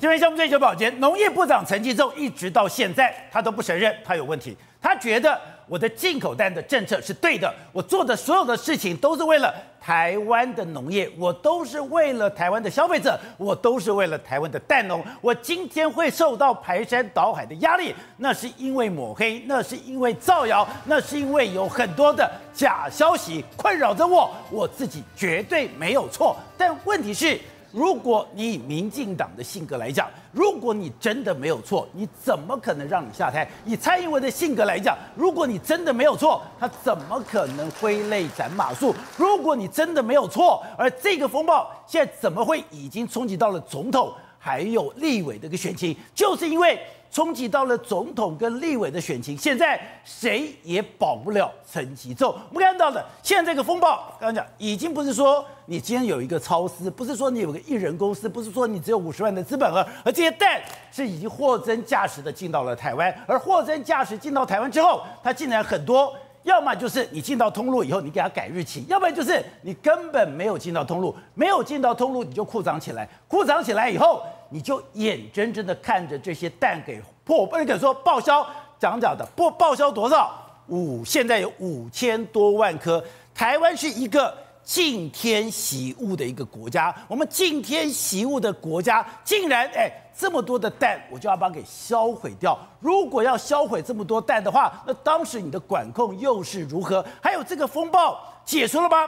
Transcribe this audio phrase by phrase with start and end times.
[0.00, 4.56] 今天项目追求保洁，农业部长陈吉仲一直到现在，他都不承认他有问题。
[4.80, 15.04] 他觉得我的进口蛋的政策是对的，我做的所有的事情都是为了台湾的农业，我都是为了台湾的消费者，我都是为了台湾的蛋农。
[15.20, 24.30] 我今天会受到排山倒海的压力，那是因为抹黑，那是因为造谣，那是因为有很多的假消息困扰着我。
[24.50, 27.38] 我自己绝对没有错，但问题是。
[27.72, 33.48] 如果你以民进党的性格来讲，如果你真的没有错，你怎么可能让你下台？
[33.64, 38.94] 以蔡英文的性格来讲，如果你真的没有错，他怎么可能挥泪斩马谡？
[39.16, 45.94] 如果你真的没有错，而这个风暴现在怎么会已经冲击到了总统还有立委的一个选情？
[46.12, 46.76] 就是因为。
[47.12, 52.32] 冲击到了总统跟立委的选情，现在谁也保不了陈吉仲。
[52.50, 63.12] 我们看到的现在这个风暴，刚刚讲已经不是说你今天有一个超市，不是说你有个一人公司，不是说你只有五十万的资本额，而这些蛋是已经货真价实的进到了台湾。
[63.26, 74.22] 而货真价实进到台湾之后，它竟然很多，要么就是你进到通路以后你给它改日期，要不然就是你根本没有进到通路，没有进到通路你就扩张起来，扩张起来以后。
[74.52, 78.44] 你就眼睁睁的看着这些蛋给破，不能敢说报销，
[78.80, 80.34] 讲讲的不报销多少？
[80.66, 83.00] 五现在有五千多万颗。
[83.32, 89.88] 台湾是一个敬天惜物的一个国家，我们敬天惜物的国家，竟然哎
[90.20, 92.58] 这么多的蛋，我就要把它给销毁掉。
[92.78, 97.02] 如果要销毁这么多蛋的话，那当时你的管控又是如何？
[97.22, 98.98] 还有这个风暴解除了吗？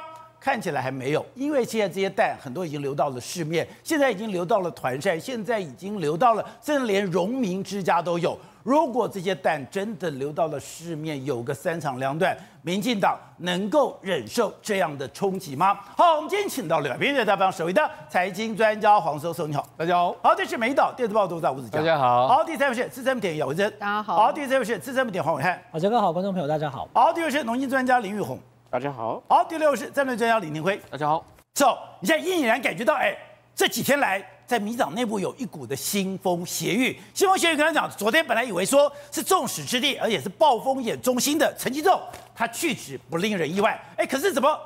[0.43, 8.37] 看起来还没有，因为现在这些蛋很多已经流到了市面，现在已经流到了团膳，现在已经流到了，甚至连荣民之家都有。
[8.65, 15.79] 如果这些蛋真的流到了市面，有个三长两短，民进党能够忍受这样的冲击吗？
[15.97, 20.13] 好，我们今天请到了边的代表，首位的财经专家黄叔叔，你好，大家好。
[20.25, 22.27] 好，这是美岛电子报读者吴子嘉，大家好。
[22.27, 24.17] 好，第三位是资深媒体姚文珍，大家好。
[24.17, 26.89] 好，第四位是资深媒体黄伟汉，好，杰哥好，观众朋友大家好。
[26.93, 28.37] 好，第五位是农经专家林育鸿。
[28.73, 31.23] 大家好，好，第六是战略专家李宁辉，大家好。
[31.53, 33.15] 走，你现在隐然感觉到，哎，
[33.55, 36.99] 这几天来在民党内部有一股的腥风血雨。
[37.15, 42.01] 腥风血雨，刚才讲，昨天本来以为说是众矢之的，而且是暴风眼中心的陈吉仲，
[42.35, 44.59] 他去职不令人意外，哎，可是怎么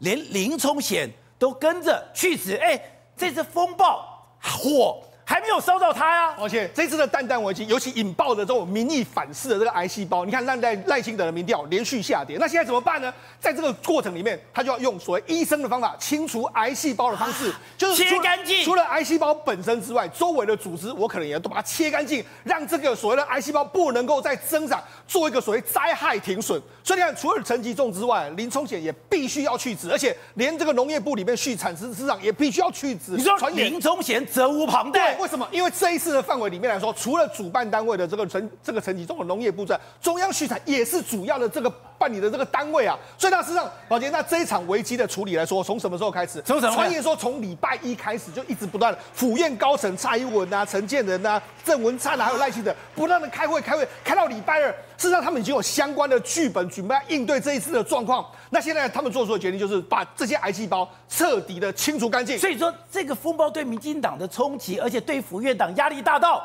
[0.00, 1.08] 连林聪贤
[1.38, 2.56] 都跟着去职？
[2.56, 2.76] 哎，
[3.16, 5.00] 这次风暴火。
[5.32, 13.10] 还没有烧到他呀、啊，而且这次的蛋蛋危机，尤其引爆的这种民意反噬的这个癌细胞，你看赖赖赖清德的民调连续下跌，那现在怎么办呢？
[13.40, 18.62] 在这个过程里面，他就要用所谓医生的方法清除癌细胞的方式，就是切干净。
[18.62, 24.78] 除了癌细胞本身之外，周围的组织我可能也都把它切干净，让这个所谓的癌细胞不能够再增长，
[25.08, 26.60] 做一个所谓灾害停损。
[26.84, 33.12] 所以你看，除了陈吉仲之外，林冲贤也必须要去职，而且连这个农业部里面畜产司司长也必须要去职。
[33.16, 35.16] 你说林冲贤责无旁贷？
[35.22, 35.48] 为什么？
[35.52, 42.98] 因为这一次的范围里面来说，除了主办单位的这个层这个陈吉仲的农业部在中央畜产也是主要的这个办理的这个单位啊。
[43.16, 46.42] 所以，那事实上，宝杰，那这一场危机的处理来说，从什么时候开始？
[46.42, 46.74] 从什么？
[46.74, 54.74] 传言说从礼拜一开始就一直不断，府院高层蔡英文啊、陈建仁啊、郑文灿啊，还有赖清德不断的开会开会，开到礼拜二。
[54.98, 58.24] 事实上，他们已经有相关的剧本准备应对这一次的状况。
[58.50, 62.38] 那现在他们做出的决定就是把这些癌细胞彻底的清除干净。
[62.38, 66.42] 所以说，这个风暴对民进党的冲击，而且对府院党压力大到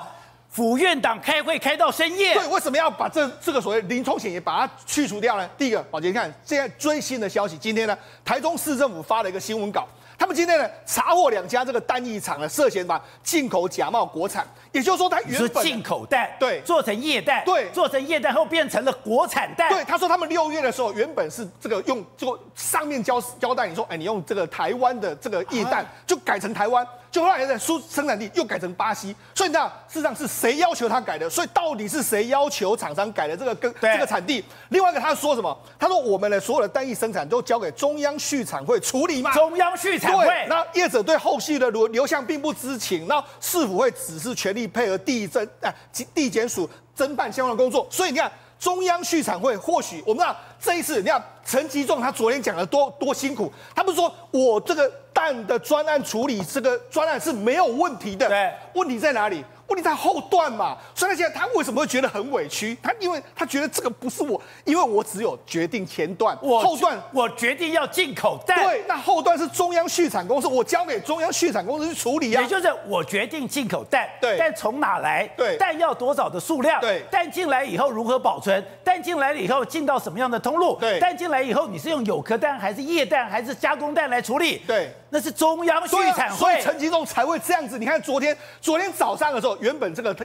[0.57, 2.33] 府院党开会开到深夜。
[2.33, 5.47] 对，为什么要把这这个所谓林冲险也把它去除掉呢？
[5.55, 7.95] 第一个，宝杰，你看现在最新的消息，今天呢，
[8.25, 9.87] 台中市政府发了一个新闻稿。
[10.17, 26.83] 他们今天呢查获两家这个蛋液厂呢，涉嫌把进口假冒国产，也就是说它原本进口蛋对做成液蛋对做成液蛋后变成了国产蛋对，他说他们六月的时候原本是这个用这个上面交交代你说哎，你用这个台湾的这个液蛋就改成台湾。
[27.09, 31.29] 就后来在输生产地又改成巴西，所以你知道事实上是谁要求他改的？
[31.29, 34.43] 所以到底是谁要求厂商改的这个跟这个产地？
[34.69, 35.57] 另外一个他说什么？
[35.79, 39.33] 他说我们的所有的单一生产都交给中央畜产会处理嘛？
[39.33, 40.45] 中央畜产会。
[40.49, 45.73] 那业者对后续的流流向并不知情，那市府会只是全力配合地政啊
[46.13, 47.87] 地检署侦办相关的工作。
[47.89, 54.91] 所以你看中央畜产会或许我们知道这一次，你看陈吉仲他昨天讲的多多辛苦，他不是说我这个。
[55.17, 58.29] 蛋的专案处理，这个专案是没有问题的。
[58.29, 59.43] 对，问题在哪里？
[59.67, 62.77] 问题在后段嘛，所以他现在他为什么会觉得很委屈？
[62.81, 68.63] 他因为他觉得这个不是我，因为我只有决定前段，我后段我决定要进口蛋。
[68.63, 72.41] 对，那后段是中央畜产公司，我交给中央畜产公司去处理啊。
[72.41, 75.27] 也就是我决定进口蛋，对，但从哪来？
[75.35, 76.79] 对，蛋要多少的数量？
[76.79, 78.63] 对，蛋进来以后如何保存？
[78.85, 80.77] 蛋进来了以后进到什么样的通路？
[80.79, 84.61] 对，蛋进来以后你是用有壳蛋还是液蛋还是加工蛋来处理？
[84.65, 84.89] 对。
[85.09, 87.77] 那是中央续产会，所以陈吉仲才会这样子。
[87.79, 90.15] 你看昨天，昨天早上的时候，原本这个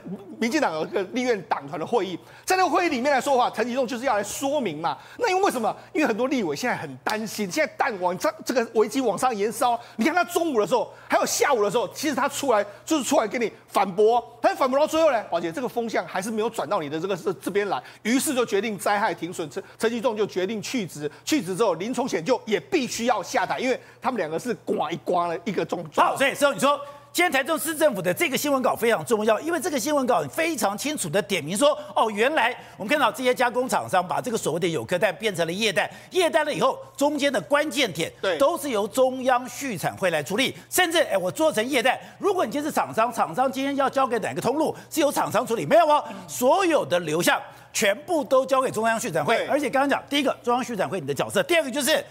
[0.43, 4.97] 民进党有一个立院党团的会议，在那个会议里面来说的话，陈吉仲就是要来说明嘛。
[5.17, 5.73] 那因为为什么？
[5.93, 9.79] 因为很多立委现在很担心，现在蛋往这这个危机往上延烧。
[9.95, 24.53] 你看他中午的时候，还有下午的时候，其实他出来就是出来跟你反驳，他反驳到最后呢，宝姐这个风向还是没有转到你的这个这这边来，于是就决定灾害停损，陈陈吉仲就决定去职，去职之后林聪贤就也必须要下台，因为他们两个是。
[24.65, 26.79] 刮一刮了一个重，好，所以说你说
[27.13, 47.39] 今天台中市政府的这个新闻稿非常重要，因为这个新闻稿非常清楚的点明说，哦，原来我们看到这些加工厂商把这个所谓的有壳蛋变成了液蛋，液蛋了以后中间的关键点，对，都是由中央畜产会来处理，甚至哎，我做成液蛋，如果你今天是厂商，厂商今天要交给哪个通路，是由厂商处理，没有哦，所有的流向
[47.71, 52.03] 全部都交给中央畜产会，而且刚刚讲第一个中央畜产会你的角色，第二个就是。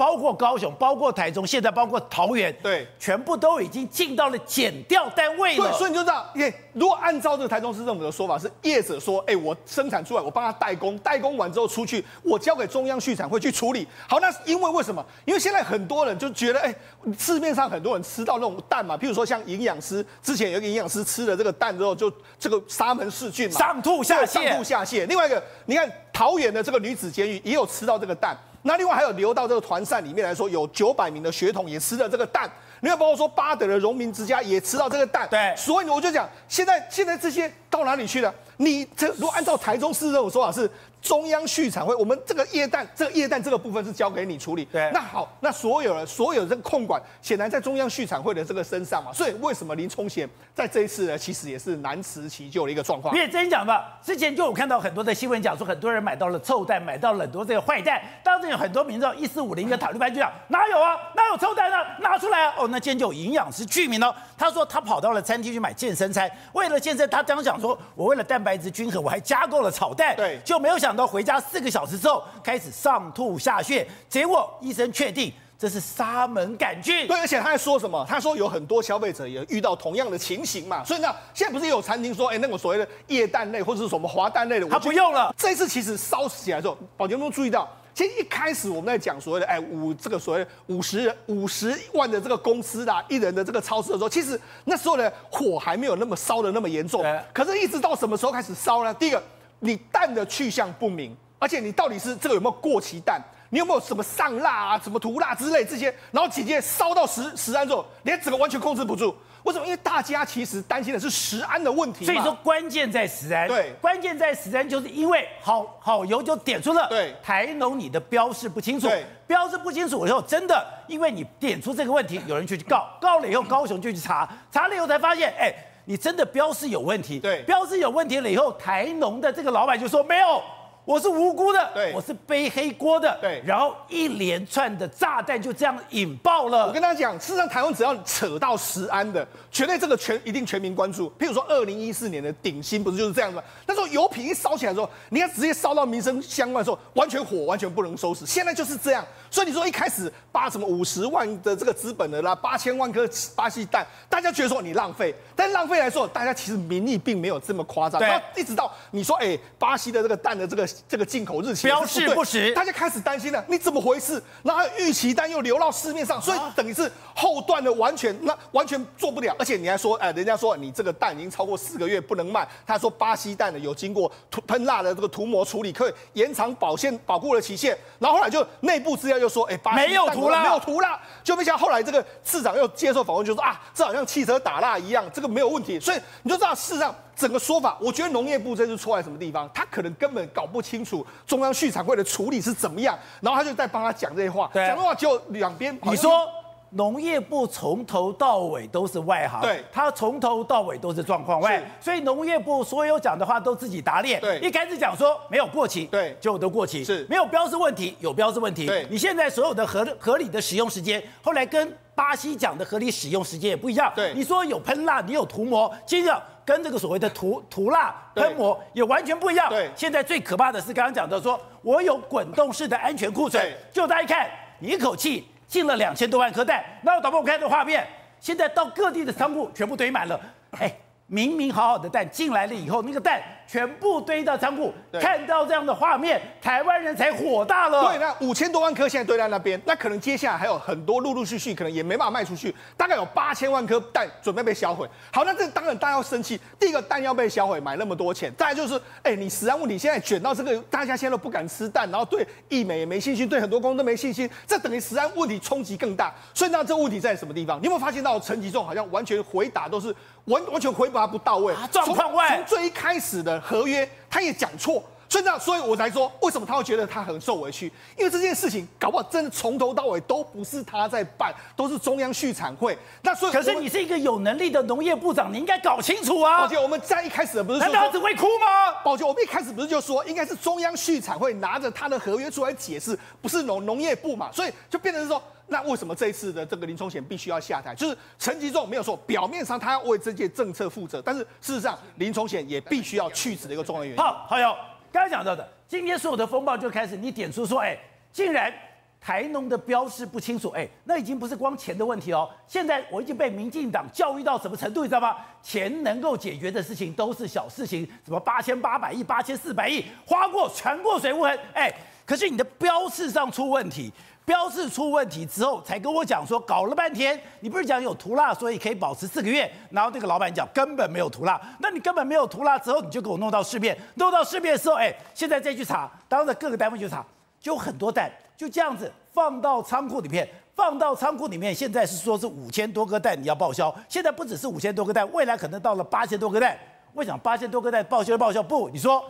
[0.00, 5.68] 包括高雄，包括台中，现在包括桃园，对，全部都已经进到了减掉单位了。
[5.68, 13.86] 对，所以你就知道，因为如果按照这个台中市政府的说法，是业者说，哎，我生产出来，我帮他代工，代工完之后出去，我交给中央畜产会去处理。
[14.08, 15.04] 好，那因为为什么？
[15.26, 16.74] 因为现在很多人就觉得，哎，
[17.18, 25.06] 市面上很多人吃到那种蛋嘛，譬如说像营养师，之前有一个营养师吃了这个蛋之后，就这个沙门氏菌嘛，上吐下泻，上吐下泻。
[25.06, 28.34] 另外一个，你看桃园的这个女子监狱也有吃到这个蛋。
[28.62, 32.50] 那另外还有流到这个团扇里面来说，有九百名的血统也吃了这个蛋。
[32.80, 35.28] 另外包括说巴德的荣民之家也吃到这个蛋。
[35.30, 38.34] 对，所以我就讲，现在现在这些到哪里去了？
[38.60, 40.70] 你这如果按照台中市这种说法是。
[41.02, 44.66] 中央畜产会，我们这个液氮，这个液氮这个部分是交给你处理。
[44.66, 49.10] 对，那好，那所有人所有的这个控管，显然在中央畜产会的这个身上嘛。
[49.10, 53.14] 所以为什么林冲贤在这一次呢，其实也是难辞其咎的一个状况。
[53.14, 57.98] 你也真讲吧，之前就有看到很多的新闻讲说，很多人买到了臭蛋，买到了很多这个坏蛋。
[58.22, 61.78] 当时有很多民众一四五零的塔利班就讲，哪有啊，哪有臭蛋呢？
[62.00, 62.54] 拿出来啊！
[62.58, 70.14] 哦，那今天就有营养师居民哦，他说他跑到了餐厅去买健身餐，为了健身，他这样讲说，我为了蛋白质均衡，我还加购了炒蛋。
[70.14, 71.70] 对，就没有想到回家四个。
[71.70, 77.06] 小时之后开始上吐下泻，结果医生确定这是沙门杆菌。
[77.06, 78.04] 对，而且他还说什么？
[78.08, 80.82] 他说有很多消费者也遇到同样的情形嘛。
[80.82, 85.32] 所以呢，现在不是有餐厅说，哎，那个所谓的液氮类或者是什么滑蛋类的，他不用了。
[85.38, 87.68] 这一次其实烧起来之后，宝洁有没有注意到？
[88.00, 97.04] 其实一开始我们在讲所谓的哎五这个所谓五十人五十万的这个公司啦，一人的这个超市的时候，其实那时候呢火还没有那么烧的那么严重。
[97.34, 98.94] 可是，一直到什么时候开始烧呢？
[98.94, 99.22] 第一个，
[99.58, 101.14] 你蛋的去向不明。
[101.38, 103.20] 而且你到底是这个有没有过期蛋？
[103.50, 105.94] 你有没有什么上蜡啊、什么涂蜡之类这些？
[106.10, 109.14] 然后紧接着烧到十十安之后，你还整个完全控制不住。
[109.42, 109.64] 为什么？
[109.64, 112.04] 因为大家其实担心的是食安的问题。
[112.04, 113.48] 所以说关键在食安。
[113.48, 116.86] 对，关键在食安，就是因为好好油就点出了。
[116.88, 118.88] 对，台农你的标示不清楚。
[118.88, 125.52] 对，标示不清楚以后，真的因为你点出这个问题，有人去告，告了以后高雄就去查，查了以后才发现，哎，
[125.86, 127.18] 你真的标示有问题。
[127.18, 130.42] 对，标示有问题了以后，台农的这个老板就说没有。
[130.84, 136.66] 我是无辜的，对，我是背黑锅的，对，然后一连串的炸弹就这样引爆了。
[136.66, 141.08] 我跟大家讲，事实上台湾只要扯到食安的，绝对这个全一定全民关注。
[141.18, 143.42] 譬如说，二零一四年的鼎新不是就是这样吗？
[143.66, 148.26] 那时候油品一烧起来的时候，你看直接烧到民生相关的时候，完全火完全不能收拾。
[148.26, 158.00] 现在就是这样，所以你说一开始八什么五十万的这个资本的啦，八千万颗巴西蛋，大家觉得说你浪费，但浪费来说，大家其实民意并没有这么夸张。
[158.00, 160.68] 对，一直到你说，哎，巴西的这个蛋的这个。
[160.88, 164.20] 这个进口日期标示不实，大家开始担心了，你怎么回事？
[164.42, 169.34] 然后预期单又流到市面上，所以等于是后段的完全那完全做不了。
[169.38, 172.46] 而且你还说，哎，人家说你这个蛋已经超过四个月不能卖。
[172.66, 177.76] 他说巴西蛋呢有经过涂喷蜡的这个涂膜处理，可以延长保鲜保护的期限。
[177.98, 185.78] 然后后来就内部资料就说，哎，没有图了，没有图了，就没想到后来这个市长又接受访问，就说啊，这好像汽车打蜡一样，这个没有问题。
[185.78, 186.94] 所以你就知道事实上。
[187.16, 189.46] 整个说法，我觉得农业部这次错在什么地方？
[189.52, 195.78] 他可能根本搞不清楚中央畜产会的处理是怎么样，然后他就在帮他讲这些话，讲的话就两边。
[195.82, 196.26] 你说
[196.70, 204.20] 农业部从头到尾都是外行，对，他从头到尾都是状况外，所以农业部所有讲的话都自己打脸。
[204.20, 208.66] 对，一开始讲说没有过期，对，就都过期，是，没有标示问题，有标示问题。
[208.66, 213.92] 对，你现在所有的合合理的使用时间，后来跟巴西讲的合理使用时间也不一样。
[213.94, 216.22] 对，你说有喷蜡，你有涂膜，接着。
[216.42, 219.48] 跟这个所谓的涂涂蜡喷膜也完全不一样。
[219.48, 223.40] 对，现在最可怕的是刚刚讲的说，我有滚动式的安全库存，
[223.72, 226.64] 就大家一看，你一口气进了两千多万颗蛋。
[226.80, 227.84] 那我导播我看这画面，
[228.20, 230.18] 现在到各地的仓库全部堆满了。
[230.52, 230.72] 哎，
[231.08, 237.88] 明明好好的蛋进来了以后，那个蛋全部堆到仓库，看到这样的画面，台湾人才火大了。
[237.88, 244.88] 对，那五千多万颗现在堆在那边，那可能接下来还有很多陆陆续续，可能也没办法卖出去，大概有八千万颗蛋准备被销毁。
[245.12, 246.40] 好，那这当然大家要生气。
[246.60, 256.14] 第一个蛋要被销毁，买那么多钱，再来就是，哎，你食安问题现在卷到这个，大家现在都不敢吃蛋，然后对疫美也没信心，对很多公司都没信心，这等于食安问题冲击更大。
[256.32, 257.58] 所以那这问题在什么地方？
[257.58, 259.92] 你有没有发现到陈吉仲好像完全回答都是？
[260.26, 262.36] 完完全回答不到位，状况外。
[262.36, 267.66] 从最一开始的合约，他也讲错，所以这样，所以我才说，为什么他会觉得他很受委屈？
[267.98, 272.78] 因为这件事情搞不好真的从头到尾都不是他在办，都是中央畜产会。
[273.02, 276.38] 那所以，可是你是一个有能力的农业部长，你应该搞清楚啊！
[276.38, 278.72] 宝杰，我们在一开始不是说，难道只会哭吗？
[278.84, 284.30] 宝杰，我们一开始不是就说，应该是中央畜产会拿着他的合约出来解释，不是农农业部嘛？
[284.32, 285.20] 所以就变成是说。
[285.52, 287.74] 那为什么这一次的这个林冲贤必须要下台？
[287.74, 293.98] 就是陈吉仲没有说，表面上他要为这届政策负责，但是事实上林冲贤也必须要去职的一个重要原因。
[293.98, 294.54] 好，好友
[294.92, 297.78] 刚刚讲到的，今天所有的风暴就开始，你点出说，哎，
[298.12, 298.52] 竟然
[299.00, 302.28] 台农的标示不清楚，哎，那已经不是光钱的问题哦。
[302.46, 305.16] 现在我已经被民进党教育到什么程度，你知道吗？
[305.42, 311.72] 钱能够解决的事情都是小事情，什么八千八百亿、八千四百亿花过全过水无痕，哎，
[312.04, 313.92] 可是你的标示上出问题。
[314.30, 319.50] 标示出问题之后，才跟我讲说，搞了半天，你不是讲有涂蜡，所以可以保持四个月。
[319.70, 327.04] 然后那个老板讲根本没有涂蜡，那你根本没有涂蜡之后，你就给我弄到市面，弄到市面的时候，哎，现在再去查，当着各个单位去查，
[327.40, 331.52] 就很多蛋就这样子放到仓库里面，放到仓库里面。
[331.52, 336.56] 现在是说是五千多个蛋你要报销，现在不只是五千多个蛋，未来可能到了八千多个蛋。
[336.94, 338.40] 为什么八千多个蛋报销报销？
[338.40, 339.04] 不，你说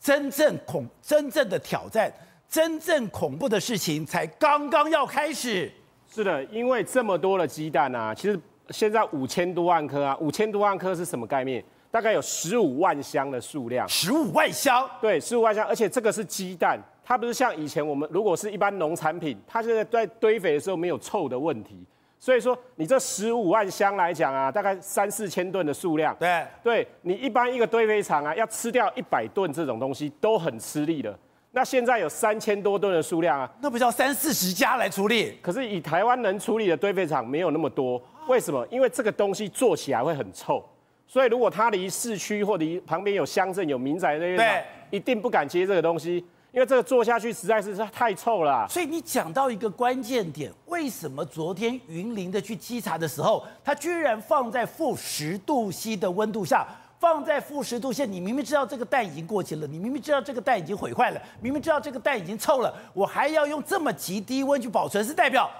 [0.00, 2.10] 真正恐真正的挑战。
[2.48, 5.70] 真正恐怖的事情才刚刚要开始。
[6.06, 8.38] 是的，因为这么多的鸡蛋啊，其实
[8.70, 11.64] 现在五千多万颗啊，五千多万颗是什么概念？
[11.90, 13.88] 大概有十五万箱的数量。
[13.88, 14.88] 十五万箱？
[15.00, 21.84] 对，十五万箱，而且这个是鸡蛋，它不是像以前我们如果是一般农产品，它现在在堆肥的时候没有臭的问题。
[22.18, 26.16] 所以说，你这十五万箱来讲啊，大概三四千吨的数量。
[26.18, 31.18] 对，对你一般一个堆肥厂啊，要吃掉一百吨这种东西都很吃力的。
[31.56, 35.38] 那现在有三千多吨的数量啊，那不叫三四十家来处理？
[35.40, 38.66] 可是以台湾能处理的堆肥厂没有那么多，为什么？
[38.72, 40.60] 因为这个东西做起来会很臭，
[41.06, 46.16] 所以如果它离市区或离旁边有乡镇、有民宅那些，对，一定不敢接这个东西，
[46.50, 48.66] 因为这个做下去实在是太臭了啊。
[48.68, 56.66] 所以你讲到一个关键点，为什么昨天云林的去稽查的时候，它居然放在负十度 C 的温度下？
[57.04, 65.50] 放在负十度线，你明明知道这个蛋已经过期了，你明明知道这个蛋已经毁坏了，明明知道这个蛋已经臭了，我还要用这么极低温去保存，是代表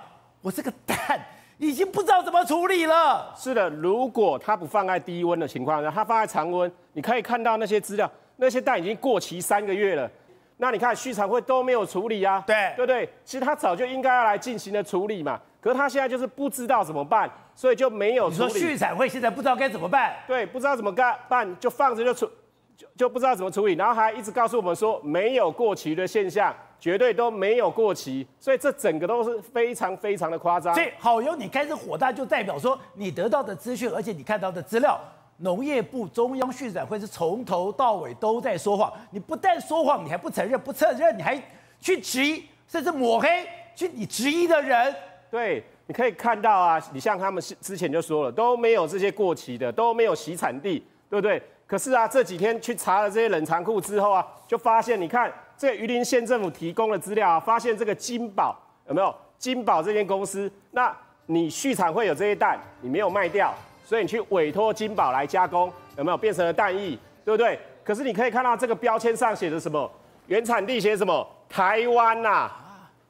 [0.41, 1.21] 我这个蛋
[1.59, 3.35] 已经不知道怎么处理了。
[3.37, 10.11] 是的，如果它不放在低温的情况下，它放在常温，你可以看到那些资料，那些蛋已经过期三个月了。
[10.57, 12.43] 那你看畜产会都没有处理啊？
[12.47, 13.07] 对对不对？
[13.23, 15.39] 其实它早就应该要来进行的处理嘛。
[15.65, 18.53] 可是他现在就是不知道怎么办，所以就没有处理。
[18.53, 20.15] 你说续产会现在不知道该怎么办？
[20.27, 22.31] 对，不知道怎么干办，就放着就处，
[22.77, 30.75] 就就不知道怎么处理，然后还一直告诉我们说没有过期的现象，绝对都没有过期，所以这整个都是非常非常的夸张。
[30.75, 35.01] 所以好友，你开始火大，就代表说你得到的资讯，而且你看到的资料，
[35.39, 38.93] 农业部中央畜展会是从头到尾都在说谎。
[39.11, 41.43] 你不但说谎，你还不承认，不承认你还
[41.81, 44.95] 去质疑，甚至抹黑去你质疑的人。
[45.35, 50.79] 对，你可以看到啊，你像他们是之前就说了，都没有这些过期的，都没有洗产地，
[51.11, 51.43] 对不对？
[51.67, 59.13] 可是啊，这几天去查了这些冷藏库之后啊，就发现，你看这个云林县政府提供的资料啊，发现这个金宝有没有？
[59.37, 63.53] 金宝这间公司，那你续产会有这些蛋，你没有卖掉，
[63.85, 67.59] 所以你去委托金宝来加工，有没有变成了蛋液，对不对？
[67.83, 69.91] 可是你可以看到这个标签上写的什么？
[70.29, 71.29] 原产地写什么？
[71.49, 72.49] 台湾呐、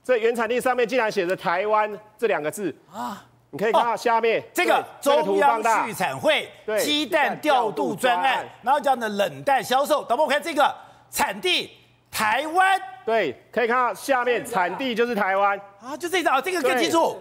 [0.04, 3.24] 这原产地上面竟然写着“台湾”这两个字啊！
[3.48, 6.46] 你可以看到下面、哦、这个中央畜产会
[6.78, 10.04] 鸡蛋调度专案，然后这样的冷淡销售。
[10.04, 10.74] 等我看这个
[11.10, 11.70] 产地
[12.10, 17.16] 台湾，对，可以看到下面产地就是台湾啊，就这张啊，这个更清楚。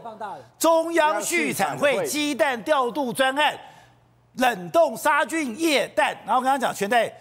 [0.59, 3.57] 中央畜产会鸡蛋调度专案，
[4.37, 7.15] 冷冻杀菌液蛋，然后刚刚讲全在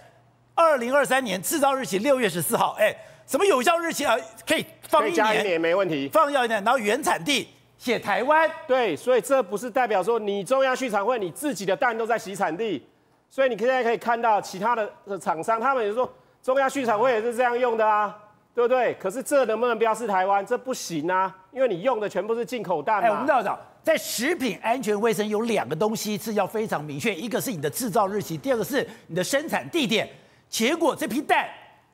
[0.55, 2.93] 二零二三年制造日期六月十四号，哎。
[3.27, 4.17] 什么有效日期啊？
[4.47, 6.09] 可以放一年，一年没问题。
[6.09, 7.49] 放一年，然后原产地
[7.79, 8.51] 写台湾。
[8.67, 12.87] 对，所以这不是代表说你中央畜产会你自己的蛋都在洗产地，
[13.31, 16.13] 所以你现在可以看到其他的厂商，他们也说
[16.43, 18.15] 中央畜产会也是这样用的啊，
[18.55, 18.95] 对不对？
[19.01, 20.45] 可是这能不能标示台湾？
[20.45, 23.01] 这不行啊，因为你用的全部是进口蛋。
[23.01, 30.09] 哎，我们知道，在食品安全卫生有两个东西是要非常明确，一个是你的制造日期，第二个是你的生产地点。
[30.49, 31.49] 结果这批蛋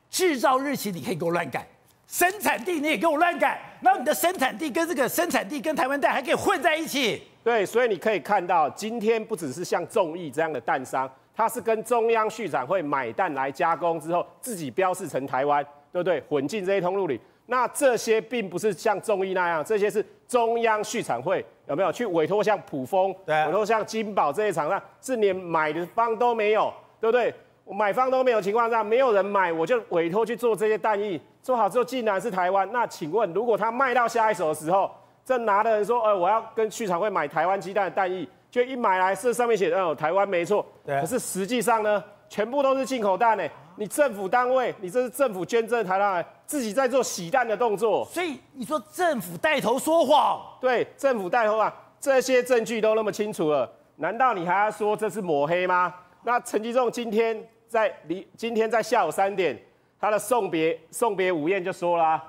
[0.09, 1.67] 制造日期你可以给我乱改，
[2.07, 7.23] 生产地你也给我乱改，然后你的生产地跟这个生产地跟台湾蛋还可以混在一起。
[7.43, 16.21] 对，所以你可以看到，今天不只是像众毅这样的蛋商，他是跟中央畜产会买蛋来加工之后，自己标示成台湾，对不对？
[16.29, 17.19] 混进这些通路里。
[17.45, 27.33] 那这些并不是像众毅那样，这些是中央畜产会有没有去委托像卜蜂，委托像金宝这些厂商，是连买的方都没有，对不对？
[27.69, 32.67] 我买方都没有情况下，没有人买，我就委托去做这些蛋液，做好之后竟然是台湾。
[32.71, 34.89] 那请问，如果他卖到下一手的时候，
[35.23, 43.47] 这拿的人说，呃，我要跟畜产会买台湾鸡蛋的蛋液，就一买来是上面写，哦，台湾没错，可是实际上呢，全部都是进口蛋呢。
[43.75, 50.41] 你政府单位，你这是政府捐赠台湾，自己在做洗蛋的动作，所以你说政府带头说谎？
[50.59, 55.93] 对，政府带头啊，这些证据都那么清楚了，难道你还要说这是抹黑吗？
[56.23, 59.57] 那陈吉仲今天在离今天在下午三点，
[60.01, 62.21] 他的送别送别午宴就说了，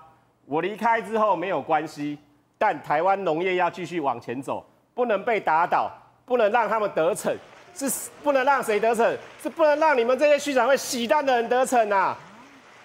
[0.44, 2.18] 我离开之后没有关系，
[2.58, 5.90] 但台湾农业要继续往前走，不能被打倒，
[6.26, 7.34] 不能让他们得逞。
[7.72, 12.18] 是不能让谁得逞，是不能让你们这些区长会洗蛋的人得逞啊！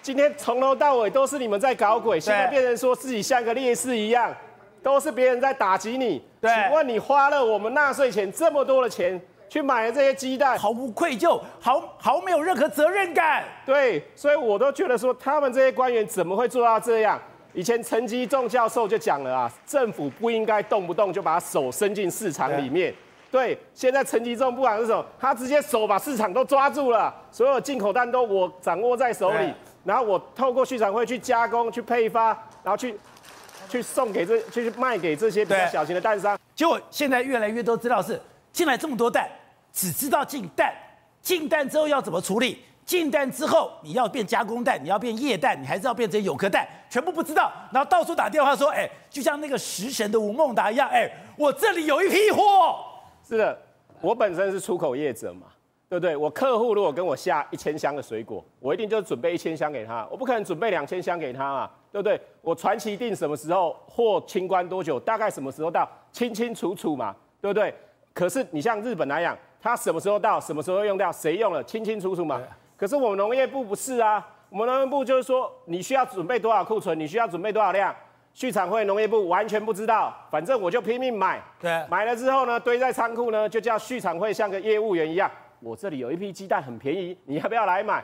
[0.00, 4.32] 今天从头到尾都是你们在搞鬼，现在变成说自己像个烈士一样，
[4.84, 6.24] 都是别人在打击你。
[6.40, 13.44] 请问你花了我们纳税钱这么多的钱去买了这些鸡蛋，毫无愧疚，毫毫没有任何责任感。
[13.64, 17.20] 对，所以我都觉得说他们这些官员怎么会做到这样？
[17.52, 22.94] 以前陈吉仲教授就讲了啊，政府不应该动不动就把手伸进市场里面。
[23.30, 29.52] 对，现在陈吉仲不管是什么，他直接手把市场都抓住了，所有进口蛋都我掌握在手里，
[29.84, 32.26] 然后我透过畜产会去加工、去配发，
[32.62, 32.94] 然后去
[33.68, 36.38] 去送给这、去卖给这些比较小型的蛋商。
[36.54, 38.20] 结果现在越来越多知道是
[38.56, 39.28] 进来这么多蛋，
[39.70, 40.74] 只知道进蛋，
[41.20, 52.76] 进蛋之后要怎么处理，进蛋之后你要变加工蛋，你要变液蛋，你还是要变成有壳蛋，全部不知道，然后到处打电话说，哎，就像那个食神的吴孟达一样，哎，我这里有一批货。
[53.28, 53.58] 是的，
[54.00, 55.48] 我本身是出口业者嘛，
[55.90, 56.16] 对不对？
[56.16, 62.18] 我客户如果跟我下一千箱的水果，我一定就准备一千箱给他，我不可能准备两千箱给他嘛，对不对？
[62.40, 67.74] 我传奇定什么时候货清关多久，大概什么时候到，清清楚楚嘛，对不对？
[68.16, 72.40] 可是你像日本来讲，它什么时候到，什么时候用掉，谁用了，清清楚楚嘛。
[72.74, 77.94] 可是我们农业部不是啊，我们农业部就是说，你需要准备多少库存，你需要准备多少量。
[78.32, 81.42] 畜产会、农业部完全不知道，反正我就拼命买。
[81.60, 85.30] 对，买了之后呢，堆在仓库呢，就叫畜产会像个业务员一样。
[85.60, 88.02] 我这里有一批鸡蛋很便宜，你要不要来买？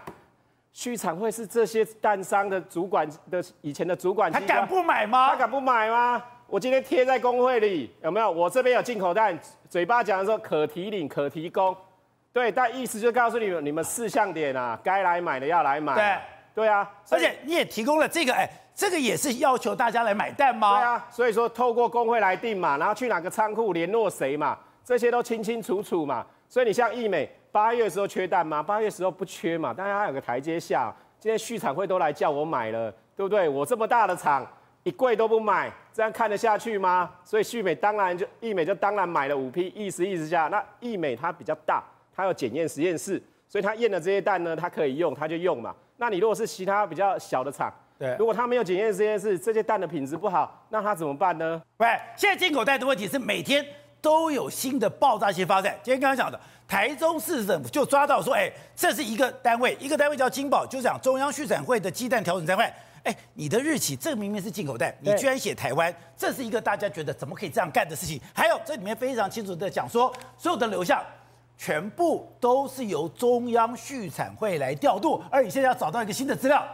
[0.75, 5.31] 畜产会是这些蛋商的主管的以前的主管，他敢不买吗？
[5.31, 6.22] 他敢不买吗？
[6.53, 8.31] 我今天贴在工会里，有没有？
[8.31, 9.35] 我这边有进口蛋，
[9.71, 11.75] 嘴巴讲的说可提领、可提供，
[12.31, 15.95] 对，但意思就告诉你们，你们四项点啊，该来买的要来买。
[16.55, 18.47] 对，对啊，而且你也提供了这个，哎。
[18.75, 20.79] 这个也是要求大家来买蛋吗？
[20.79, 26.27] 对啊，所以说透过工会来定嘛，然后去哪个仓库联络谁嘛，这些都清清楚楚嘛。
[26.51, 28.62] 所以你像易美八月的时候缺蛋吗？
[28.62, 30.95] 八月的时候不缺嘛，大家还有个台阶下。
[31.19, 33.49] 今天续产会都来叫我买了，对不对？
[33.49, 34.47] 我这么大的厂，
[34.85, 37.09] 一柜都不买，这样看得下去吗？
[37.25, 41.83] 所以旭美当然就易美就当然买了五批，意思意思下，那易美它比较大，
[42.14, 45.73] 它有检验实验室，所以它验的这些蛋呢，它可以用，它就用嘛。
[45.99, 51.62] 那你如果是其他比较小的厂，对，如果它没有检验实验室，这些蛋的品质不好，那它怎么办呢？
[51.77, 53.64] 喂，现在进口蛋的问题是每天
[54.01, 55.79] 都有新的爆炸性发展。
[55.85, 62.68] 今天刚刚讲的，台中市政府就抓到说，哎，这是一个单位，一个单位叫金宝，就讲中央畜产会的鸡蛋调整单位。
[63.05, 68.21] 哎，你的日期，这个明明是进口蛋，你居然写台湾，这是一个大家觉得怎么可以这样干的事情。
[68.33, 71.03] 还有这里面非常清楚的讲说，所有的流向
[71.59, 76.65] 全部都是由中央畜产会来调度，而你现在要找到一个新的资料。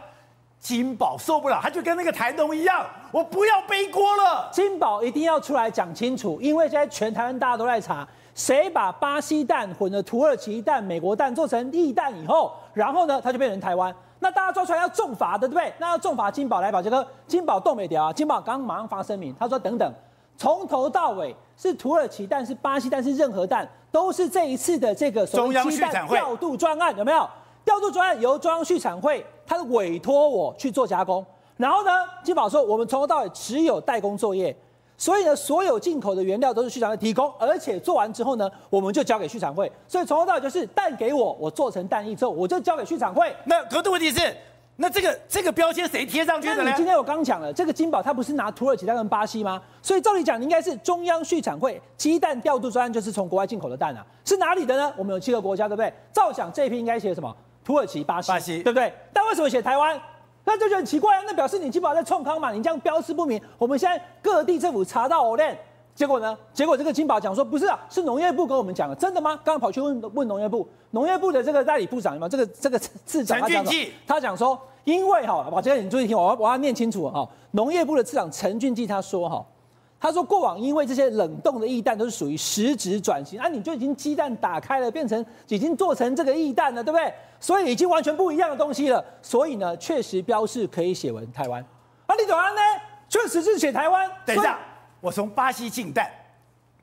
[0.59, 4.49] 金宝受不了，他就跟那个台农一样，我不要背锅了。
[4.51, 13.95] 金宝一定要出来讲清楚，因为现在全台湾大家都在查，谁把巴西蛋混了土耳其蛋、美国蛋做成液蛋以后，然后呢，他就变成台湾。
[14.19, 15.73] 那大家抓出来要重罚的，对不对？
[15.79, 18.13] 那要重罚金宝来吧，杰哥金宝动没掉啊？
[18.13, 19.93] 金宝刚马上发声明，他说等等，
[20.37, 27.27] 从头到尾是土耳其蛋、是巴西蛋、是任何蛋，都是这一次的这个中央畜产会调度专案，有没有？
[27.65, 31.91] 调度专案由中央畜产会，他是委托我去做加工，然后呢，
[32.23, 34.55] 金宝说我们从头到尾只有代工作业，
[34.99, 43.33] 所以呢，所有进口的原料都是畜产会提供，而且做完之后呢，我们就交给畜产会，所以从头到尾就是蛋给我，我做成蛋液之后，我就交给畜产会。
[43.45, 44.35] 那可是问题是，
[44.75, 46.69] 那这个这个标签谁贴上去的呢？
[46.69, 49.61] 你今天我刚讲了，这个金宝它不是拿土耳其蛋跟巴西吗？
[49.81, 54.93] 所以照理讲，应该是中央畜产会鸡蛋调度专案，就是从国外进口的蛋啊，是哪里的呢？
[54.97, 55.93] 我们有七个国家，对不对？
[56.11, 57.33] 照想这一批应该写什么？
[57.63, 58.91] 土耳其、巴西，巴西，对不对？
[59.13, 59.97] 但为什么写台湾？
[60.49, 61.21] 那就觉得很奇怪啊！
[61.27, 62.51] 那表示你金宝在创康嘛？
[62.51, 65.55] 你这样标示不明，我们现在各地政府查到 Olen。
[65.93, 66.35] 结果呢？
[66.53, 69.31] 结果这个金宝讲说不是啊，是农业部跟我们讲的，真的吗？
[69.43, 73.73] 刚刚跑去问问农业部，农业部的这个代理部长嘛，这个这个次长他讲说，
[74.07, 77.27] 他讲说，因为哈，宝杰哥你注意听，我要我要念清楚哈。
[77.51, 79.45] 农业部的次长陈俊记他说哈，
[79.99, 87.13] 他说过往因为这些冷冻的液蛋都是属于实质转型啊，你就已经鸡蛋打开了，变成已经做成这个液蛋了，对不对？
[87.39, 89.03] 所以已经完全不一样的东西了。
[89.21, 91.61] 所以呢，确实标示可以写为台湾。
[92.05, 92.61] 啊，你怎么呢？
[93.09, 94.09] 确实是写台湾。
[94.25, 94.57] 等一下。
[95.01, 96.09] 我从巴西进蛋，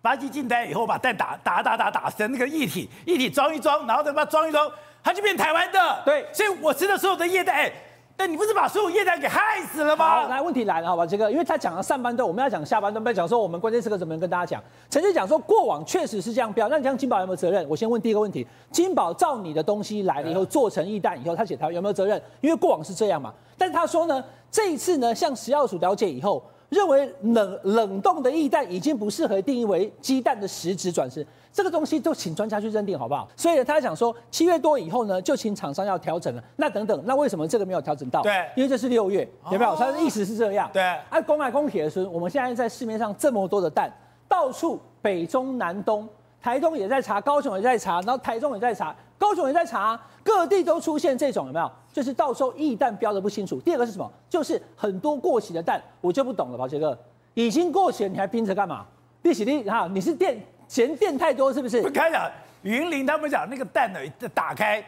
[0.00, 4.70] 巴西进蛋以后把蛋打打打打打成那个液体，液体装一装，然后再把它装一装，
[5.02, 6.02] 它就变台湾的。
[6.04, 7.70] 对，所以我吃的所有的液蛋，哎，
[8.16, 10.22] 但你不是把所有液氮给害死了吗？
[10.22, 14.62] 好，来，问题来了，好吧，这个，因为他讲了上半段，我们要讲下半段，不要讲说我们关键时刻怎么跟大家讲。
[14.88, 17.68] 陈志讲说过往确实是这样标，那你像金宝有没有责任？
[17.68, 22.20] 我先问第一个问题，金宝照你的东西来了以后做成液蛋以后，他写台湾有没有责任？
[22.40, 26.42] 因为过往是这样嘛，但他说呢，这一次呢，向食药署了解以后。
[26.68, 31.24] 认为冷冷冻的液氮已经不适合定义为鸡蛋的实质转型，
[31.56, 33.26] 这个东西就请专家去认定好不好？
[33.34, 36.44] 所以他讲说七月多以后呢，就请厂商要调整了。
[36.56, 38.20] 那等等，那为什么这个没有调整到？
[38.20, 39.74] 对，因为这是六月，有没有？
[39.74, 40.68] 他的意思是这样。
[40.70, 43.90] 对，按公来公铁的时候，我们现在在市面上这么多的蛋，
[44.28, 46.06] 到处北中南东，
[46.42, 48.94] 台东也在查，高雄也在查，然后台中也在查。
[49.16, 51.70] 高雄也在查，各地都出现这种有没有？
[51.90, 53.58] 就是到时候液蛋标的不清楚。
[53.62, 54.12] 第二个是什么？
[54.28, 56.98] 就是很多过期的蛋，我就不懂了，宝杰哥，
[57.32, 58.84] 已经过期了，你还冰着干嘛？
[59.22, 60.38] 利息利哈，你是电
[60.68, 61.80] 嫌电太多是不是？
[61.82, 62.30] 我开讲，
[62.62, 63.98] 云林他们讲那个蛋呢，
[64.34, 64.84] 打开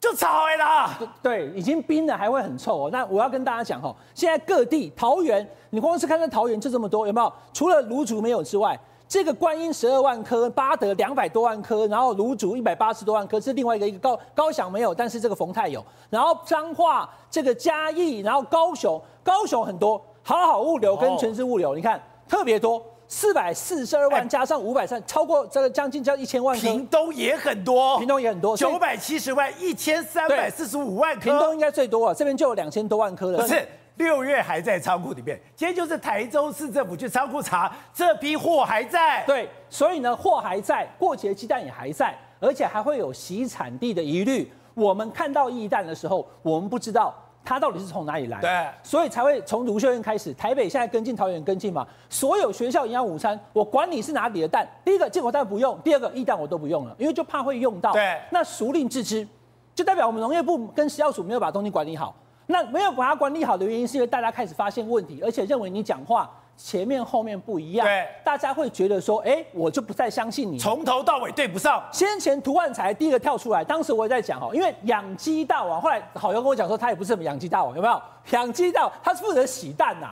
[0.00, 0.98] 就臭了。
[1.22, 2.90] 对，已经冰了还会很臭哦。
[2.92, 7.32] 那我要跟大家讲哈，现在各地桃园，你光是看到桃园就这么多，有没有？
[7.52, 8.78] 除了芦竹没有之外。
[9.08, 26.60] 这个观音十二万颗，巴德两百多万颗，然后芦竹一百八十多万颗，是另外一个一个高高翔没有，但是这个冯泰有，然后彰化这个嘉义，然后高雄高雄很多，好好物流跟全市物流，哦、你看特别多，四百四十二万加上五百三，超过这个将近将一千万颗。
[26.60, 33.38] 屏东也很多，屏东也很多，九百七十万一千三百四十五万颗，屏东应该最多啊，这边就有两千多万颗了。
[33.38, 33.66] 不是。
[33.96, 39.24] 六月还在仓库里面，今天就是台州市政府去仓库查，这批货还在。
[39.26, 44.48] 对，所以呢，货还在，过节鸡蛋也还在，而且还会有洗产地的疑虑。
[44.74, 47.12] 我们看到液蛋的时候，我们不知道
[47.48, 48.40] 它到底是从哪里来。
[48.42, 51.86] 对，所以才会从卢秀燕开始，台北现在跟进，桃园跟进嘛。
[52.10, 57.92] 所有学校营养午餐，我管你是哪里的蛋，第一个进口蛋不用，第二个液蛋我都不用了，因为就怕会用到。
[57.92, 59.26] 对，那熟令自知，
[59.74, 62.14] 就代表我们农业部跟食药署没有把东西管理好。
[62.48, 71.80] 那没有把它管理好的原因，是因为大家开始发现问题，而且认为你讲话前面后面不一样，对，大家会觉得说，哎，我就不再相信你，从头到尾对不上。
[71.92, 78.02] 先前涂万才第一个跳出来，当时我也在讲哦，因为养鸡大王，后来好像跟我讲说，他也不是什么养鸡大王，有没有？
[78.32, 80.08] 养鸡大王他是负责洗蛋呐，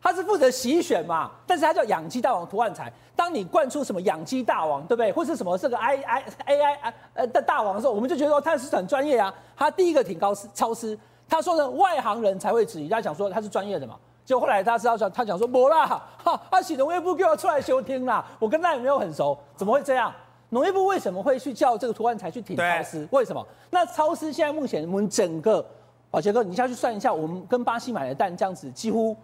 [0.00, 2.90] 他是负责洗选嘛，但是他叫养鸡大王涂万才。
[3.14, 5.12] 当你灌出什么养鸡大王，对不对？
[5.12, 10.98] 或是什么这个 I I A I 呃的大王的时候，我们就觉得说他是很专业啊，他第一个挺高超师。
[11.28, 13.96] 他说呢，外行人才会质疑，他讲说他是专业的嘛。
[14.24, 15.86] 结果后来他知道说，他讲说没啦，
[16.22, 18.24] 哈，他洗农业部给我出来休听啦。
[18.38, 20.12] 我跟他也没有很熟，怎么会这样？
[20.50, 23.08] 农业部为什么会去叫这个涂万才去挺超市？
[23.10, 23.44] 为什么？
[23.70, 25.64] 那超市现在目前我们整个，
[26.10, 29.16] 宝杰哥，你下去算一下，我们跟巴西买的蛋这样子，几乎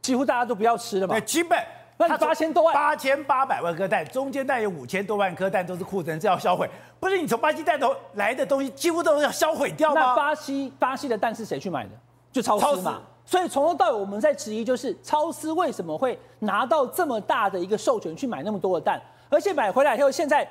[0.00, 1.14] 几乎大家都不要吃了嘛。
[1.14, 1.58] 对，基本。
[1.98, 6.66] 那八千多万，八千八百万颗蛋，中间蛋有五千多万颗蛋都是库存，这要销毁。
[6.98, 10.00] 不是你从巴西蛋头来的东西，几乎都要销毁掉吗？
[10.00, 11.90] 那巴西巴西的蛋是谁去买的？
[12.32, 13.02] 就超市嘛。
[13.30, 20.44] 所以从头到尾我们在质疑，就是超市为什么会拿到这么大的一个授权去买那么多的蛋，而且买回来以后，现在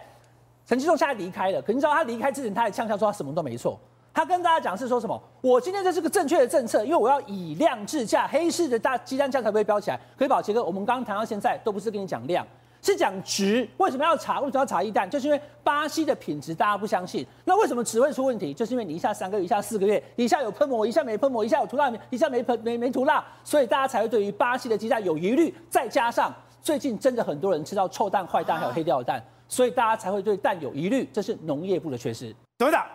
[0.65, 3.77] 陈其松现在离开了，可你知道他离开之前，他还呛呛说他什么都没错。
[4.13, 5.21] 他跟大家讲是说什么？
[5.41, 9.99] 我今天这是个正确的政策，因为我要以量制价，黑市的大鸡蛋价才不会飙起来。
[10.17, 12.47] 可以宝杰哥，我们刚刚谈到现在都不是跟你讲量，
[12.81, 13.67] 是讲值。
[13.77, 14.39] 为什么要查？
[14.39, 15.09] 为什么要查一蛋？
[15.09, 17.25] 就是因为巴西的品质大家不相信。
[17.45, 18.53] 那为什么质会出问题？
[18.53, 25.53] 就是因为你一下三个月，一下四个月，一下有喷膜，一下没喷膜，一下有涂蜡，一下没喷没没涂蜡，所以大家才会对于巴西的鸡蛋有疑虑。
[25.69, 31.09] 再加上最近真的很多人吃到臭蛋、坏蛋，还有黑掉的蛋，所以大家才会对蛋有疑虑。
[31.11, 32.35] 这是农业部的缺失。
[32.57, 32.85] 董事长。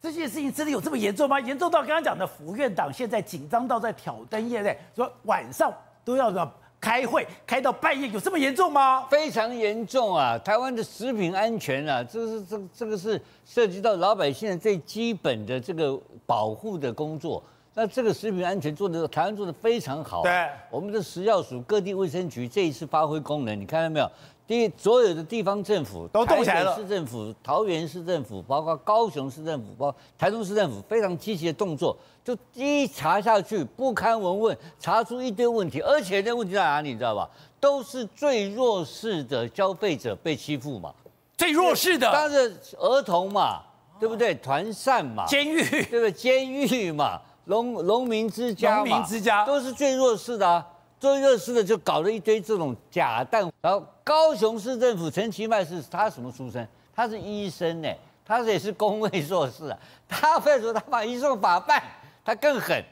[0.00, 1.38] 这件事情真的有这么严重吗？
[1.38, 5.72] 严重到刚刚讲的府院党现在紧张到在挑灯夜在说晚上
[6.04, 6.44] 都要要
[6.82, 9.06] 开会，开到半夜，有这么严重吗？
[9.08, 10.36] 非常严重啊！
[10.38, 17.40] 台湾的食品安全啊，这是这这个是涉及到老百姓的最基本的这个保护的工作。
[17.74, 20.22] 那这个食品安全做的台湾做的非常好。
[20.24, 24.10] 对，我们的食药署、各地卫生局这一次发挥功能，你看到没有？
[24.46, 26.74] 第一，所有的地方政府都动起来了。
[26.74, 37.28] 市政府、桃园市政府，包括高雄市政府、包括台中市政府，非常积极的动作，就一查下去，不堪闻问，查出一堆问题，而且这问题在哪里，你知道吧？
[37.60, 40.92] 都是最弱势的消费者被欺负嘛。
[41.38, 43.62] 最弱势的，当然儿童嘛，
[43.98, 44.34] 对不对？
[44.34, 46.12] 团膳嘛，监狱，对不对？
[46.12, 50.66] 监狱嘛，农农民之家嘛，农民之家都是最弱势的啊。
[51.00, 53.50] 最弱势的就搞了一堆这种假蛋。
[53.60, 56.66] 然后高雄市政府陈其迈是他什么出身？
[56.94, 57.88] 他是医生呢，
[58.24, 59.78] 他也是公卫硕士啊。
[60.08, 61.82] 他非说他把移送法办，
[62.24, 62.82] 他更狠。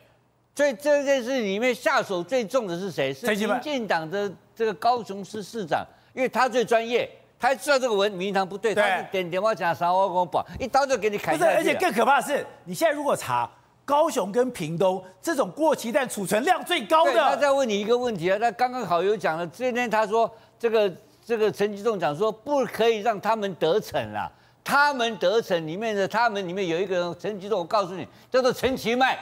[0.55, 3.15] 所以这件事里面下手最重的是谁？
[3.15, 7.11] 是民进党的这个高雄市市长，因为他最专业。
[7.39, 11.57] 他知道这个文名堂不对，对他是点点我讲啥我跟我保，一刀就给你砍下去。
[11.57, 13.51] 而且更可怕的是，你现在如果查
[13.91, 20.89] 高雄跟屏东这种过期蛋储存量最高的，他再问你一个问题啊，那刚刚好友讲了，今天他说这个
[21.27, 24.31] 这个陈吉仲讲说不可以让他们得逞啊，
[24.63, 29.19] 他们得逞里面的他们里面有一个人陈吉仲，我告诉你叫做陈其迈，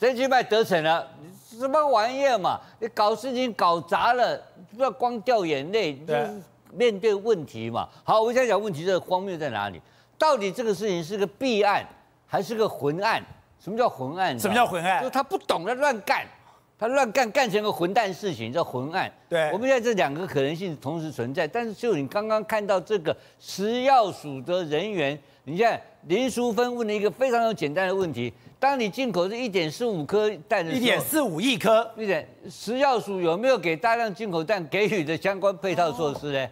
[0.00, 1.06] 陈其迈得逞了，
[1.50, 2.58] 什么玩意儿嘛？
[2.80, 4.42] 你搞事情搞砸了，
[4.74, 6.42] 不要光掉眼泪，就是。
[6.72, 9.80] 面对问题嘛，好，我现在讲问题这个荒谬在哪里？
[10.18, 11.86] 到底这个事情是个弊案
[12.26, 13.22] 还是个混案？
[13.66, 14.38] 什么叫混案？
[14.38, 15.00] 什么叫混案？
[15.00, 16.24] 就是他不懂得乱干，
[16.78, 19.12] 他乱干干成个混蛋事情叫混案。
[19.28, 28.32] 对，我们现在这两个可能性同时存在，但是就你刚刚看到这个食药署的人员，你看林淑芬问了一个非常有简单的问题。
[28.60, 36.48] 当你进口是一点四五颗蛋的时候，一点四五亿颗，一点食药署有没有给大量进口蛋给予的相关配套措施呢？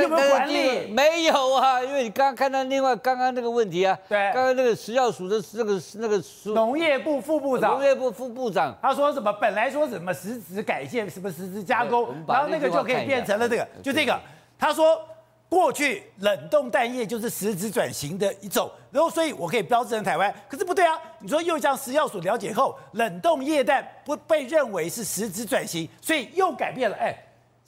[0.00, 0.86] 有没有管理？
[0.90, 9.32] 没有啊，因为你刚刚看到另外刚刚那个问题啊，对，刚刚那个食药署的那个那个农业部副部长，农业部副部长，他说什么？
[9.34, 14.18] 本来说什么实质改建，什么实质加工，然后那个就可以变成了这个，就这个，
[14.58, 15.00] 他说。
[15.52, 20.98] 过去冷冻蛋液就是实质转型的一种，然后所以我可以标志成台湾，可是不对啊！
[21.18, 26.96] 你说又向食药署了解后，冷冻液蛋不被认为是实质转型，所以又改变了。
[26.96, 27.14] 哎，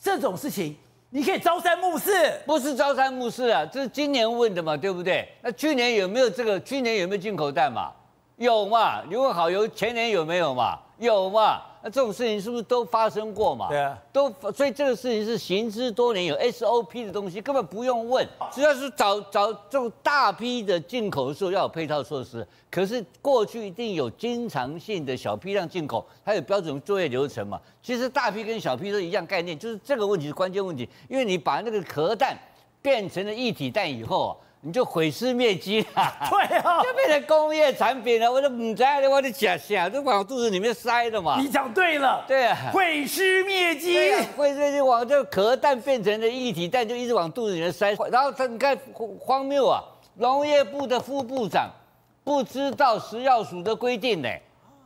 [0.00, 0.74] 这种事情
[1.14, 2.10] 你可以朝三暮四，
[2.44, 5.28] 不是朝三暮四啊，这是今年问的嘛，对不对？
[5.42, 6.58] 那去年有没有这个？
[6.62, 7.92] 去年有没有进口蛋嘛？
[8.36, 9.00] 有嘛？
[9.08, 10.76] 你问好油前年有没有嘛？
[10.98, 11.62] 有嘛？
[11.86, 13.68] 那这种事情是不是都发生过嘛？
[13.68, 22.46] 对啊，都所以这个事情是行之多年，有 SOP 的东西根本不用问，只要是找找这种大批的进口的时候要有配套措施。
[22.70, 27.60] 可是过去一定有经常性的小批量进口，它有标准作业流程嘛？
[27.82, 32.34] 其实大批跟小批都一样概念，就是这个问题是关键问题，因为你把那个壳蛋
[32.80, 34.32] 变成了一体蛋以后啊。
[34.66, 38.32] 你就毁尸灭迹了， 对啊，就变成工业产品了。
[38.32, 41.36] 我都不知道我的假象，都往肚子里面塞的嘛。
[41.38, 47.94] 你讲对了，对啊，毁尸灭迹，毁尸就往这个壳蛋变成了液体蛋，就一直往肚子里面塞。
[48.10, 48.74] 然后他你看
[49.20, 51.68] 荒谬啊，农业部的副部长
[52.24, 54.28] 不知道食药署的规定呢？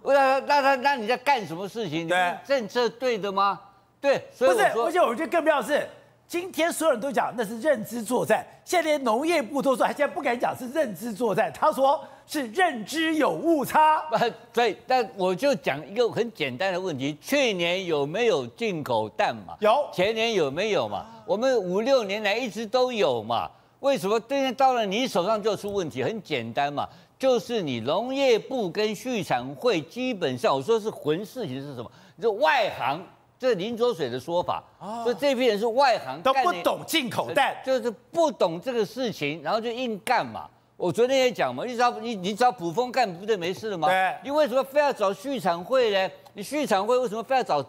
[0.03, 2.09] 那那他那你在干什么事情？
[2.09, 3.61] 对，政策对的吗？
[4.01, 5.89] 对，所以我说，不是，而且我觉得更妙的是。
[6.29, 14.03] 今天所有人都讲那是认知作战，现在连农业部都说，他现在不敢讲是认知作战，他说是认知有误差。
[14.11, 14.19] 不，
[14.53, 19.57] 所以，但我就讲一个很简单的问题：去年有没有进口蛋嘛？
[19.61, 19.89] 有。
[19.91, 21.07] 前年有没有嘛？
[21.25, 23.51] 我们五六年来一直都有嘛？
[23.81, 26.05] 为什么今天到了你手上就出问题？
[26.05, 26.87] 很简单嘛，
[27.19, 31.91] 就是你农业部跟畜产会基本上，我说是混事情是什么？
[32.21, 33.03] 就外行。
[33.39, 40.49] 这是林卓水的说法，哦、所以这批人是外行，都不懂进口蛋，就是不懂这个事情，然后就硬干嘛。
[40.77, 43.89] 我昨天也讲嘛，你找你你找卜蜂干不就没事了吗？
[43.89, 46.11] 对，你为什么非要找畜产会呢？
[46.35, 47.65] 你畜产会为什么非要找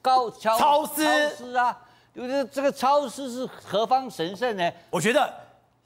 [0.00, 1.78] 高超超司超司啊？
[2.14, 4.72] 就是这个超市是何方神圣呢？
[4.90, 5.32] 我觉得。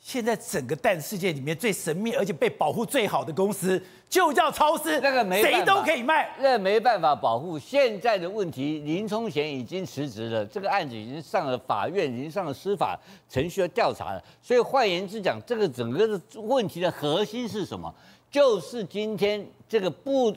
[0.04, 7.58] 现在整个蛋世界里面最神秘而且被保护最好的公司，就叫超市，那个没谁都可以卖，那没办法保护。
[7.58, 14.22] 现在的问题，林冲贤已经辞职了，这个案子已经上了法院，已经上了司法程序要调查了。
[14.42, 17.92] 所以换言之讲，这个整个的问题的核心是什么？
[18.30, 20.36] 就是今天这个不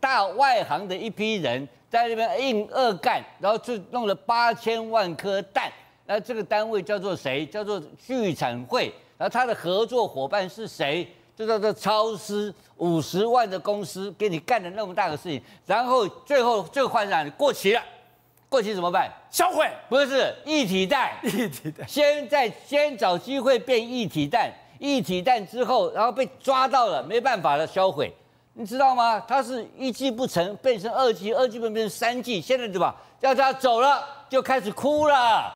[0.00, 5.70] 大外行的一批人在那边硬恶干，然后就弄了八千万颗蛋。
[6.06, 7.44] 那这个单位叫做谁？
[7.44, 8.90] 叫做聚产会。
[9.22, 11.06] 然后他的合作伙伴是谁？
[11.36, 17.80] 就叫做超市五十万的公司，给你干了那么大的事情，然后最后最后换上过期了，
[18.48, 19.08] 过期怎么办？
[19.30, 19.70] 销毁？
[19.88, 21.86] 不是一体蛋，一体蛋。
[21.86, 28.12] 先在先找机会变一体蛋，一体蛋之后，然后被抓到了，没办法了，销毁。
[28.54, 29.20] 你知道吗？
[29.20, 32.96] 他是一计不成，变成二计，二计变成三计，现在对吧？
[33.20, 35.52] 要他走了，就开始哭了。